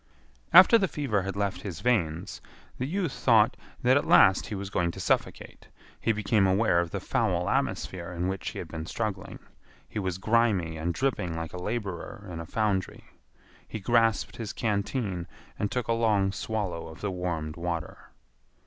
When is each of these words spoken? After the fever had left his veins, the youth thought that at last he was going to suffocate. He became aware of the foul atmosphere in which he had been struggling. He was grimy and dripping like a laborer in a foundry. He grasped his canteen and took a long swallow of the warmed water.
After 0.51 0.79
the 0.79 0.87
fever 0.87 1.21
had 1.21 1.35
left 1.35 1.61
his 1.61 1.79
veins, 1.81 2.41
the 2.79 2.87
youth 2.87 3.11
thought 3.11 3.55
that 3.83 3.97
at 3.97 4.07
last 4.07 4.47
he 4.47 4.55
was 4.55 4.71
going 4.71 4.89
to 4.89 4.99
suffocate. 4.99 5.67
He 5.99 6.11
became 6.11 6.47
aware 6.47 6.79
of 6.79 6.89
the 6.89 6.99
foul 6.99 7.47
atmosphere 7.47 8.11
in 8.11 8.27
which 8.27 8.49
he 8.49 8.57
had 8.57 8.67
been 8.67 8.87
struggling. 8.87 9.37
He 9.87 9.99
was 9.99 10.17
grimy 10.17 10.75
and 10.75 10.91
dripping 10.91 11.35
like 11.35 11.53
a 11.53 11.61
laborer 11.61 12.27
in 12.33 12.39
a 12.39 12.47
foundry. 12.47 13.03
He 13.67 13.79
grasped 13.79 14.37
his 14.37 14.53
canteen 14.53 15.27
and 15.59 15.69
took 15.71 15.87
a 15.87 15.93
long 15.93 16.31
swallow 16.31 16.87
of 16.87 17.01
the 17.01 17.11
warmed 17.11 17.55
water. 17.55 18.09